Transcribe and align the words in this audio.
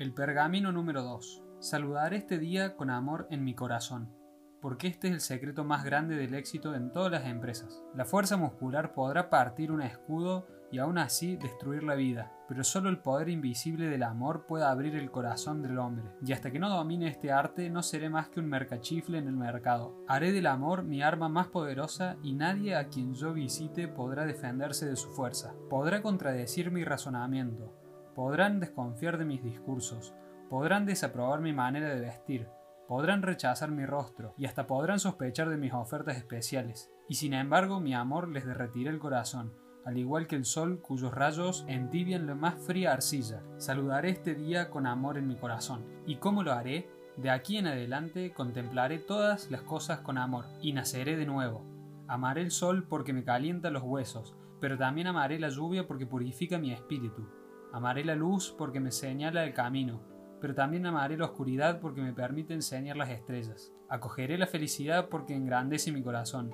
El 0.00 0.14
pergamino 0.14 0.72
número 0.72 1.02
2. 1.02 1.42
Saludaré 1.58 2.16
este 2.16 2.38
día 2.38 2.74
con 2.74 2.88
amor 2.88 3.26
en 3.30 3.44
mi 3.44 3.54
corazón, 3.54 4.08
porque 4.62 4.86
este 4.86 5.08
es 5.08 5.12
el 5.12 5.20
secreto 5.20 5.62
más 5.62 5.84
grande 5.84 6.16
del 6.16 6.32
éxito 6.32 6.74
en 6.74 6.90
todas 6.90 7.12
las 7.12 7.26
empresas. 7.26 7.82
La 7.94 8.06
fuerza 8.06 8.38
muscular 8.38 8.94
podrá 8.94 9.28
partir 9.28 9.70
un 9.70 9.82
escudo 9.82 10.46
y 10.72 10.78
aún 10.78 10.96
así 10.96 11.36
destruir 11.36 11.82
la 11.82 11.96
vida, 11.96 12.32
pero 12.48 12.64
solo 12.64 12.88
el 12.88 13.00
poder 13.00 13.28
invisible 13.28 13.88
del 13.88 14.02
amor 14.02 14.46
puede 14.46 14.64
abrir 14.64 14.96
el 14.96 15.10
corazón 15.10 15.60
del 15.60 15.78
hombre. 15.78 16.06
Y 16.24 16.32
hasta 16.32 16.50
que 16.50 16.58
no 16.58 16.70
domine 16.70 17.06
este 17.08 17.30
arte 17.30 17.68
no 17.68 17.82
seré 17.82 18.08
más 18.08 18.30
que 18.30 18.40
un 18.40 18.46
mercachifle 18.46 19.18
en 19.18 19.26
el 19.26 19.36
mercado. 19.36 20.02
Haré 20.08 20.32
del 20.32 20.46
amor 20.46 20.82
mi 20.82 21.02
arma 21.02 21.28
más 21.28 21.48
poderosa 21.48 22.16
y 22.22 22.32
nadie 22.32 22.74
a 22.74 22.88
quien 22.88 23.12
yo 23.12 23.34
visite 23.34 23.86
podrá 23.86 24.24
defenderse 24.24 24.86
de 24.86 24.96
su 24.96 25.10
fuerza. 25.10 25.52
Podrá 25.68 26.00
contradecir 26.00 26.70
mi 26.70 26.84
razonamiento, 26.84 27.79
podrán 28.20 28.60
desconfiar 28.60 29.16
de 29.16 29.24
mis 29.24 29.42
discursos, 29.42 30.12
podrán 30.50 30.84
desaprobar 30.84 31.40
mi 31.40 31.54
manera 31.54 31.88
de 31.88 32.02
vestir, 32.02 32.48
podrán 32.86 33.22
rechazar 33.22 33.70
mi 33.70 33.86
rostro 33.86 34.34
y 34.36 34.44
hasta 34.44 34.66
podrán 34.66 35.00
sospechar 35.00 35.48
de 35.48 35.56
mis 35.56 35.72
ofertas 35.72 36.18
especiales. 36.18 36.92
Y 37.08 37.14
sin 37.14 37.32
embargo 37.32 37.80
mi 37.80 37.94
amor 37.94 38.28
les 38.28 38.44
derretirá 38.44 38.90
el 38.90 38.98
corazón 38.98 39.54
al 39.86 39.96
igual 39.96 40.26
que 40.26 40.36
el 40.36 40.44
sol 40.44 40.82
cuyos 40.82 41.14
rayos 41.14 41.64
entibian 41.66 42.26
la 42.26 42.34
más 42.34 42.56
fría 42.66 42.92
arcilla. 42.92 43.42
Saludaré 43.56 44.10
este 44.10 44.34
día 44.34 44.68
con 44.68 44.86
amor 44.86 45.16
en 45.16 45.26
mi 45.26 45.36
corazón. 45.36 45.86
¿Y 46.06 46.16
cómo 46.16 46.42
lo 46.42 46.52
haré? 46.52 46.90
De 47.16 47.30
aquí 47.30 47.56
en 47.56 47.68
adelante 47.68 48.34
contemplaré 48.34 48.98
todas 48.98 49.50
las 49.50 49.62
cosas 49.62 50.00
con 50.00 50.18
amor, 50.18 50.44
y 50.60 50.74
naceré 50.74 51.16
de 51.16 51.24
nuevo. 51.24 51.64
Amaré 52.06 52.42
el 52.42 52.50
sol 52.50 52.86
porque 52.86 53.14
me 53.14 53.24
calienta 53.24 53.70
los 53.70 53.82
huesos, 53.82 54.36
pero 54.60 54.76
también 54.76 55.06
amaré 55.06 55.40
la 55.40 55.48
lluvia 55.48 55.86
porque 55.86 56.04
purifica 56.04 56.58
mi 56.58 56.70
espíritu. 56.70 57.39
Amaré 57.72 58.04
la 58.04 58.14
luz 58.14 58.54
porque 58.56 58.80
me 58.80 58.90
señala 58.90 59.44
el 59.44 59.54
camino, 59.54 60.00
pero 60.40 60.54
también 60.54 60.86
amaré 60.86 61.16
la 61.16 61.26
oscuridad 61.26 61.80
porque 61.80 62.02
me 62.02 62.12
permite 62.12 62.54
enseñar 62.54 62.96
las 62.96 63.10
estrellas. 63.10 63.72
Acogeré 63.88 64.38
la 64.38 64.46
felicidad 64.46 65.08
porque 65.08 65.34
engrandece 65.34 65.92
mi 65.92 66.02
corazón 66.02 66.52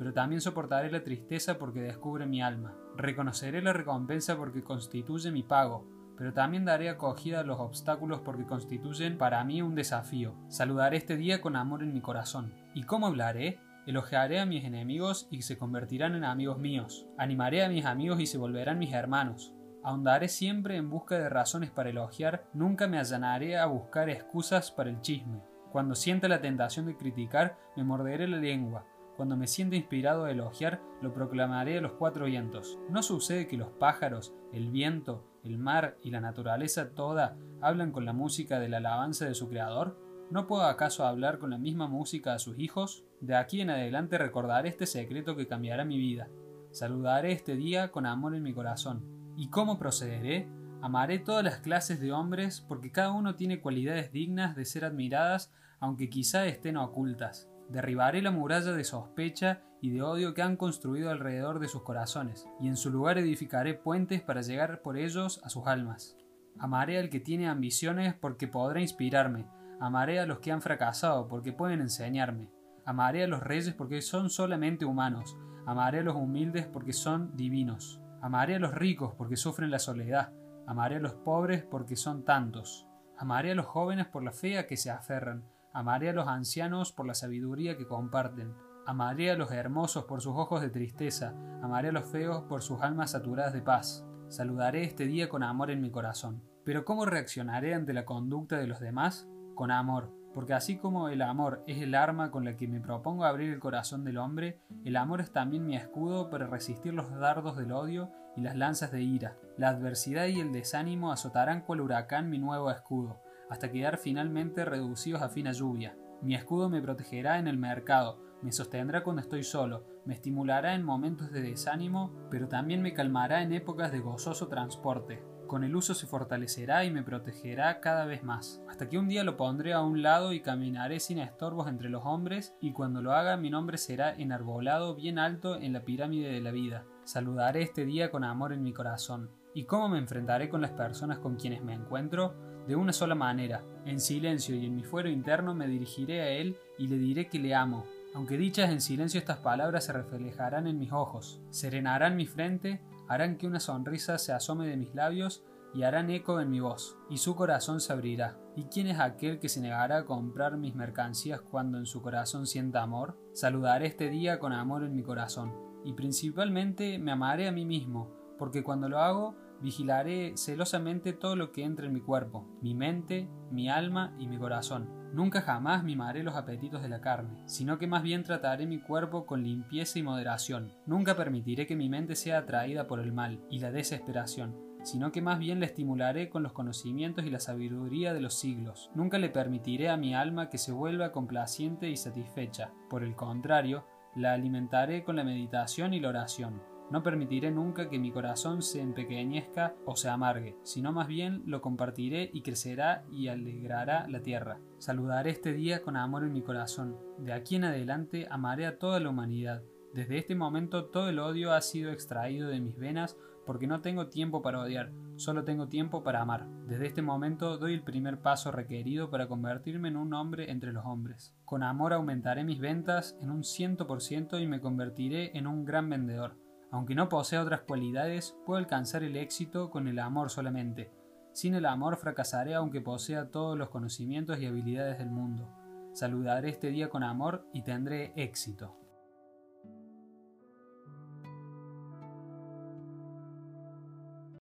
pero 0.00 0.14
también 0.14 0.40
soportaré 0.40 0.90
la 0.90 1.04
tristeza 1.04 1.58
porque 1.58 1.82
descubre 1.82 2.24
mi 2.24 2.40
alma. 2.40 2.74
Reconoceré 2.96 3.60
la 3.60 3.74
recompensa 3.74 4.34
porque 4.34 4.62
constituye 4.62 5.30
mi 5.30 5.42
pago, 5.42 5.86
pero 6.16 6.32
también 6.32 6.64
daré 6.64 6.88
acogida 6.88 7.40
a 7.40 7.42
los 7.42 7.60
obstáculos 7.60 8.22
porque 8.24 8.46
constituyen 8.46 9.18
para 9.18 9.44
mí 9.44 9.60
un 9.60 9.74
desafío. 9.74 10.34
Saludaré 10.48 10.96
este 10.96 11.18
día 11.18 11.42
con 11.42 11.54
amor 11.54 11.82
en 11.82 11.92
mi 11.92 12.00
corazón. 12.00 12.54
¿Y 12.72 12.84
cómo 12.84 13.08
hablaré? 13.08 13.58
Elogiaré 13.86 14.40
a 14.40 14.46
mis 14.46 14.64
enemigos 14.64 15.28
y 15.30 15.42
se 15.42 15.58
convertirán 15.58 16.14
en 16.14 16.24
amigos 16.24 16.58
míos. 16.58 17.06
Animaré 17.18 17.62
a 17.62 17.68
mis 17.68 17.84
amigos 17.84 18.20
y 18.20 18.26
se 18.26 18.38
volverán 18.38 18.78
mis 18.78 18.94
hermanos. 18.94 19.52
Ahondaré 19.82 20.28
siempre 20.28 20.76
en 20.76 20.90
busca 20.90 21.18
de 21.18 21.28
razones 21.28 21.70
para 21.70 21.90
elogiar, 21.90 22.44
nunca 22.52 22.86
me 22.86 22.98
allanaré 22.98 23.58
a 23.58 23.66
buscar 23.66 24.10
excusas 24.10 24.70
para 24.70 24.90
el 24.90 25.00
chisme. 25.00 25.42
Cuando 25.72 25.94
sienta 25.94 26.28
la 26.28 26.40
tentación 26.40 26.86
de 26.86 26.96
criticar, 26.96 27.56
me 27.76 27.84
morderé 27.84 28.28
la 28.28 28.36
lengua, 28.36 28.84
cuando 29.20 29.36
me 29.36 29.46
siento 29.46 29.76
inspirado 29.76 30.24
a 30.24 30.30
elogiar, 30.30 30.80
lo 31.02 31.12
proclamaré 31.12 31.76
a 31.76 31.80
los 31.82 31.92
cuatro 31.92 32.24
vientos. 32.24 32.78
¿No 32.88 33.02
sucede 33.02 33.46
que 33.46 33.58
los 33.58 33.68
pájaros, 33.68 34.34
el 34.50 34.70
viento, 34.70 35.26
el 35.44 35.58
mar 35.58 35.98
y 36.02 36.10
la 36.10 36.22
naturaleza 36.22 36.94
toda 36.94 37.36
hablan 37.60 37.92
con 37.92 38.06
la 38.06 38.14
música 38.14 38.58
de 38.58 38.70
la 38.70 38.78
alabanza 38.78 39.26
de 39.26 39.34
su 39.34 39.50
Creador? 39.50 39.98
¿No 40.30 40.46
puedo 40.46 40.62
acaso 40.62 41.04
hablar 41.04 41.38
con 41.38 41.50
la 41.50 41.58
misma 41.58 41.86
música 41.86 42.32
a 42.32 42.38
sus 42.38 42.58
hijos? 42.58 43.04
De 43.20 43.36
aquí 43.36 43.60
en 43.60 43.68
adelante 43.68 44.16
recordaré 44.16 44.70
este 44.70 44.86
secreto 44.86 45.36
que 45.36 45.46
cambiará 45.46 45.84
mi 45.84 45.98
vida. 45.98 46.30
Saludaré 46.70 47.32
este 47.32 47.56
día 47.56 47.90
con 47.90 48.06
amor 48.06 48.34
en 48.34 48.42
mi 48.42 48.54
corazón. 48.54 49.19
¿Y 49.36 49.48
cómo 49.48 49.78
procederé? 49.78 50.48
Amaré 50.82 51.18
todas 51.18 51.44
las 51.44 51.58
clases 51.58 52.00
de 52.00 52.12
hombres 52.12 52.64
porque 52.66 52.90
cada 52.90 53.12
uno 53.12 53.34
tiene 53.34 53.60
cualidades 53.60 54.12
dignas 54.12 54.56
de 54.56 54.64
ser 54.64 54.84
admiradas 54.84 55.52
aunque 55.80 56.10
quizá 56.10 56.46
estén 56.46 56.76
ocultas. 56.76 57.48
Derribaré 57.68 58.22
la 58.22 58.30
muralla 58.30 58.72
de 58.72 58.84
sospecha 58.84 59.62
y 59.80 59.90
de 59.90 60.02
odio 60.02 60.34
que 60.34 60.42
han 60.42 60.56
construido 60.56 61.10
alrededor 61.10 61.58
de 61.58 61.68
sus 61.68 61.82
corazones, 61.82 62.46
y 62.60 62.68
en 62.68 62.76
su 62.76 62.90
lugar 62.90 63.18
edificaré 63.18 63.74
puentes 63.74 64.20
para 64.20 64.42
llegar 64.42 64.82
por 64.82 64.98
ellos 64.98 65.40
a 65.42 65.48
sus 65.48 65.66
almas. 65.66 66.16
Amaré 66.58 66.98
al 66.98 67.08
que 67.08 67.20
tiene 67.20 67.48
ambiciones 67.48 68.14
porque 68.14 68.46
podrá 68.46 68.80
inspirarme, 68.80 69.46
amaré 69.80 70.20
a 70.20 70.26
los 70.26 70.40
que 70.40 70.52
han 70.52 70.60
fracasado 70.60 71.28
porque 71.28 71.52
pueden 71.52 71.80
enseñarme, 71.80 72.50
amaré 72.84 73.24
a 73.24 73.28
los 73.28 73.42
reyes 73.42 73.72
porque 73.72 74.02
son 74.02 74.28
solamente 74.28 74.84
humanos, 74.84 75.38
amaré 75.64 76.00
a 76.00 76.02
los 76.02 76.16
humildes 76.16 76.66
porque 76.66 76.92
son 76.92 77.34
divinos, 77.36 77.99
amaré 78.22 78.56
a 78.56 78.60
los 78.60 78.74
ricos 78.74 79.14
porque 79.14 79.36
sufren 79.36 79.70
la 79.70 79.78
soledad, 79.78 80.32
amaré 80.66 80.96
a 80.96 81.00
los 81.00 81.14
pobres 81.14 81.62
porque 81.62 81.96
son 81.96 82.24
tantos, 82.24 82.86
amaré 83.18 83.52
a 83.52 83.54
los 83.54 83.66
jóvenes 83.66 84.06
por 84.06 84.22
la 84.22 84.32
fe 84.32 84.58
a 84.58 84.66
que 84.66 84.76
se 84.76 84.90
aferran, 84.90 85.44
Amaré 85.72 86.10
a 86.10 86.12
los 86.12 86.26
ancianos 86.26 86.90
por 86.90 87.06
la 87.06 87.14
sabiduría 87.14 87.76
que 87.76 87.86
comparten. 87.86 88.52
Amaré 88.86 89.30
a 89.30 89.36
los 89.36 89.52
hermosos 89.52 90.04
por 90.04 90.20
sus 90.20 90.34
ojos 90.34 90.62
de 90.62 90.70
tristeza. 90.70 91.32
Amaré 91.62 91.90
a 91.90 91.92
los 91.92 92.06
feos 92.06 92.42
por 92.48 92.62
sus 92.62 92.80
almas 92.80 93.12
saturadas 93.12 93.52
de 93.52 93.62
paz. 93.62 94.04
Saludaré 94.28 94.82
este 94.82 95.06
día 95.06 95.28
con 95.28 95.44
amor 95.44 95.70
en 95.70 95.80
mi 95.80 95.92
corazón. 95.92 96.42
Pero 96.64 96.84
¿cómo 96.84 97.06
reaccionaré 97.06 97.72
ante 97.74 97.92
la 97.92 98.04
conducta 98.04 98.58
de 98.58 98.66
los 98.66 98.80
demás? 98.80 99.28
Con 99.54 99.70
amor, 99.70 100.12
porque 100.34 100.54
así 100.54 100.76
como 100.76 101.08
el 101.08 101.22
amor 101.22 101.62
es 101.66 101.82
el 101.82 101.94
arma 101.94 102.30
con 102.30 102.44
la 102.44 102.56
que 102.56 102.68
me 102.68 102.80
propongo 102.80 103.24
abrir 103.24 103.50
el 103.50 103.60
corazón 103.60 104.04
del 104.04 104.18
hombre, 104.18 104.60
el 104.84 104.96
amor 104.96 105.20
es 105.20 105.32
también 105.32 105.66
mi 105.66 105.76
escudo 105.76 106.30
para 106.30 106.46
resistir 106.46 106.94
los 106.94 107.10
dardos 107.14 107.56
del 107.56 107.72
odio 107.72 108.10
y 108.36 108.42
las 108.42 108.56
lanzas 108.56 108.92
de 108.92 109.02
ira. 109.02 109.36
La 109.58 109.68
adversidad 109.68 110.26
y 110.26 110.40
el 110.40 110.52
desánimo 110.52 111.12
azotarán 111.12 111.62
cual 111.62 111.80
huracán 111.80 112.30
mi 112.30 112.38
nuevo 112.38 112.70
escudo 112.70 113.20
hasta 113.50 113.70
quedar 113.70 113.98
finalmente 113.98 114.64
reducidos 114.64 115.20
a 115.20 115.28
fina 115.28 115.52
lluvia. 115.52 115.96
Mi 116.22 116.34
escudo 116.34 116.70
me 116.70 116.80
protegerá 116.80 117.38
en 117.38 117.48
el 117.48 117.58
mercado, 117.58 118.22
me 118.42 118.52
sostendrá 118.52 119.02
cuando 119.02 119.20
estoy 119.20 119.42
solo, 119.42 119.84
me 120.04 120.14
estimulará 120.14 120.74
en 120.74 120.84
momentos 120.84 121.30
de 121.32 121.42
desánimo, 121.42 122.12
pero 122.30 122.48
también 122.48 122.80
me 122.80 122.94
calmará 122.94 123.42
en 123.42 123.52
épocas 123.52 123.90
de 123.90 124.00
gozoso 124.00 124.48
transporte. 124.48 125.22
Con 125.50 125.64
el 125.64 125.74
uso 125.74 125.94
se 125.94 126.06
fortalecerá 126.06 126.84
y 126.84 126.92
me 126.92 127.02
protegerá 127.02 127.80
cada 127.80 128.04
vez 128.04 128.22
más, 128.22 128.62
hasta 128.68 128.88
que 128.88 128.98
un 128.98 129.08
día 129.08 129.24
lo 129.24 129.36
pondré 129.36 129.72
a 129.72 129.82
un 129.82 130.00
lado 130.00 130.32
y 130.32 130.42
caminaré 130.42 131.00
sin 131.00 131.18
estorbos 131.18 131.66
entre 131.66 131.90
los 131.90 132.06
hombres, 132.06 132.54
y 132.60 132.70
cuando 132.70 133.02
lo 133.02 133.14
haga 133.14 133.36
mi 133.36 133.50
nombre 133.50 133.76
será 133.76 134.14
enarbolado 134.14 134.94
bien 134.94 135.18
alto 135.18 135.56
en 135.56 135.72
la 135.72 135.80
pirámide 135.80 136.30
de 136.30 136.40
la 136.40 136.52
vida. 136.52 136.84
Saludaré 137.02 137.62
este 137.62 137.84
día 137.84 138.12
con 138.12 138.22
amor 138.22 138.52
en 138.52 138.62
mi 138.62 138.72
corazón. 138.72 139.28
¿Y 139.52 139.64
cómo 139.64 139.88
me 139.88 139.98
enfrentaré 139.98 140.48
con 140.48 140.60
las 140.60 140.70
personas 140.70 141.18
con 141.18 141.34
quienes 141.34 141.64
me 141.64 141.74
encuentro? 141.74 142.32
de 142.68 142.76
una 142.76 142.92
sola 142.92 143.16
manera. 143.16 143.64
En 143.84 143.98
silencio 143.98 144.54
y 144.54 144.66
en 144.66 144.76
mi 144.76 144.84
fuero 144.84 145.08
interno 145.08 145.54
me 145.54 145.66
dirigiré 145.66 146.20
a 146.20 146.28
él 146.28 146.56
y 146.78 146.86
le 146.86 146.98
diré 146.98 147.26
que 147.26 147.40
le 147.40 147.54
amo. 147.54 147.84
Aunque 148.14 148.36
dichas 148.36 148.70
en 148.70 148.80
silencio 148.80 149.18
estas 149.18 149.38
palabras 149.38 149.86
se 149.86 149.92
reflejarán 149.92 150.68
en 150.68 150.78
mis 150.78 150.92
ojos, 150.92 151.40
serenarán 151.50 152.16
mi 152.16 152.26
frente, 152.26 152.80
harán 153.10 153.38
que 153.38 153.48
una 153.48 153.58
sonrisa 153.58 154.18
se 154.18 154.32
asome 154.32 154.68
de 154.68 154.76
mis 154.76 154.94
labios 154.94 155.42
y 155.74 155.82
harán 155.82 156.10
eco 156.10 156.40
en 156.40 156.48
mi 156.48 156.60
voz, 156.60 156.96
y 157.10 157.18
su 157.18 157.34
corazón 157.34 157.80
se 157.80 157.92
abrirá. 157.92 158.38
¿Y 158.54 158.66
quién 158.66 158.86
es 158.86 159.00
aquel 159.00 159.40
que 159.40 159.48
se 159.48 159.60
negará 159.60 159.98
a 159.98 160.04
comprar 160.04 160.56
mis 160.56 160.76
mercancías 160.76 161.40
cuando 161.40 161.78
en 161.78 161.86
su 161.86 162.02
corazón 162.02 162.46
sienta 162.46 162.82
amor? 162.82 163.18
Saludaré 163.32 163.86
este 163.86 164.10
día 164.10 164.38
con 164.38 164.52
amor 164.52 164.84
en 164.84 164.94
mi 164.94 165.02
corazón, 165.02 165.52
y 165.84 165.94
principalmente 165.94 167.00
me 167.00 167.10
amaré 167.10 167.48
a 167.48 167.52
mí 167.52 167.64
mismo, 167.64 168.14
porque 168.38 168.62
cuando 168.62 168.88
lo 168.88 169.00
hago 169.00 169.34
Vigilaré 169.62 170.36
celosamente 170.36 171.12
todo 171.12 171.36
lo 171.36 171.52
que 171.52 171.64
entre 171.64 171.86
en 171.86 171.92
mi 171.92 172.00
cuerpo, 172.00 172.46
mi 172.62 172.74
mente, 172.74 173.28
mi 173.50 173.68
alma 173.68 174.14
y 174.18 174.26
mi 174.26 174.38
corazón. 174.38 174.88
Nunca 175.12 175.42
jamás 175.42 175.82
mimaré 175.82 176.22
los 176.22 176.36
apetitos 176.36 176.82
de 176.82 176.88
la 176.88 177.00
carne, 177.00 177.42
sino 177.46 177.78
que 177.78 177.86
más 177.86 178.02
bien 178.02 178.22
trataré 178.22 178.66
mi 178.66 178.80
cuerpo 178.80 179.26
con 179.26 179.42
limpieza 179.42 179.98
y 179.98 180.02
moderación. 180.02 180.72
Nunca 180.86 181.16
permitiré 181.16 181.66
que 181.66 181.76
mi 181.76 181.88
mente 181.88 182.14
sea 182.14 182.38
atraída 182.38 182.86
por 182.86 183.00
el 183.00 183.12
mal 183.12 183.44
y 183.50 183.58
la 183.58 183.72
desesperación, 183.72 184.56
sino 184.82 185.12
que 185.12 185.20
más 185.20 185.38
bien 185.38 185.60
la 185.60 185.66
estimularé 185.66 186.30
con 186.30 186.42
los 186.42 186.52
conocimientos 186.52 187.26
y 187.26 187.30
la 187.30 187.40
sabiduría 187.40 188.14
de 188.14 188.20
los 188.20 188.34
siglos. 188.34 188.90
Nunca 188.94 189.18
le 189.18 189.30
permitiré 189.30 189.90
a 189.90 189.96
mi 189.96 190.14
alma 190.14 190.48
que 190.48 190.58
se 190.58 190.72
vuelva 190.72 191.12
complaciente 191.12 191.90
y 191.90 191.96
satisfecha. 191.96 192.72
Por 192.88 193.02
el 193.02 193.16
contrario, 193.16 193.84
la 194.14 194.32
alimentaré 194.32 195.04
con 195.04 195.16
la 195.16 195.24
meditación 195.24 195.92
y 195.92 196.00
la 196.00 196.08
oración. 196.08 196.62
No 196.90 197.04
permitiré 197.04 197.52
nunca 197.52 197.88
que 197.88 198.00
mi 198.00 198.10
corazón 198.10 198.62
se 198.62 198.80
empequeñezca 198.80 199.76
o 199.84 199.94
se 199.94 200.08
amargue, 200.08 200.56
sino 200.64 200.92
más 200.92 201.06
bien 201.06 201.42
lo 201.46 201.62
compartiré 201.62 202.30
y 202.32 202.42
crecerá 202.42 203.04
y 203.12 203.28
alegrará 203.28 204.08
la 204.08 204.22
tierra. 204.22 204.58
Saludaré 204.78 205.30
este 205.30 205.52
día 205.52 205.82
con 205.82 205.96
amor 205.96 206.24
en 206.24 206.32
mi 206.32 206.42
corazón. 206.42 206.96
De 207.18 207.32
aquí 207.32 207.56
en 207.56 207.64
adelante 207.64 208.26
amaré 208.28 208.66
a 208.66 208.78
toda 208.78 208.98
la 208.98 209.10
humanidad. 209.10 209.62
Desde 209.94 210.18
este 210.18 210.34
momento 210.34 210.86
todo 210.86 211.08
el 211.08 211.20
odio 211.20 211.52
ha 211.52 211.60
sido 211.60 211.92
extraído 211.92 212.48
de 212.48 212.60
mis 212.60 212.76
venas 212.76 213.16
porque 213.46 213.66
no 213.66 213.80
tengo 213.80 214.08
tiempo 214.08 214.42
para 214.42 214.60
odiar, 214.60 214.92
solo 215.16 215.44
tengo 215.44 215.68
tiempo 215.68 216.02
para 216.02 216.22
amar. 216.22 216.46
Desde 216.66 216.86
este 216.86 217.02
momento 217.02 217.58
doy 217.58 217.74
el 217.74 217.82
primer 217.82 218.20
paso 218.20 218.52
requerido 218.52 219.10
para 219.10 219.28
convertirme 219.28 219.88
en 219.88 219.96
un 219.96 220.14
hombre 220.14 220.50
entre 220.50 220.72
los 220.72 220.84
hombres. 220.86 221.34
Con 221.44 221.62
amor 221.62 221.92
aumentaré 221.92 222.44
mis 222.44 222.60
ventas 222.60 223.16
en 223.20 223.30
un 223.30 223.42
ciento 223.42 223.86
por 223.86 224.02
ciento 224.02 224.38
y 224.38 224.46
me 224.46 224.60
convertiré 224.60 225.36
en 225.36 225.46
un 225.46 225.64
gran 225.64 225.90
vendedor. 225.90 226.36
Aunque 226.70 226.94
no 226.94 227.08
posea 227.08 227.42
otras 227.42 227.62
cualidades, 227.62 228.36
puedo 228.46 228.58
alcanzar 228.58 229.02
el 229.02 229.16
éxito 229.16 229.70
con 229.70 229.88
el 229.88 229.98
amor 229.98 230.30
solamente. 230.30 230.90
Sin 231.32 231.54
el 231.54 231.66
amor 231.66 231.96
fracasaré 231.96 232.54
aunque 232.54 232.80
posea 232.80 233.30
todos 233.30 233.56
los 233.56 233.70
conocimientos 233.70 234.40
y 234.40 234.46
habilidades 234.46 234.98
del 234.98 235.10
mundo. 235.10 235.48
Saludaré 235.92 236.50
este 236.50 236.70
día 236.70 236.88
con 236.88 237.02
amor 237.02 237.44
y 237.52 237.62
tendré 237.62 238.12
éxito. 238.16 238.79